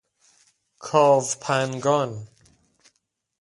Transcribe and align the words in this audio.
کاوپنگان 0.79 2.27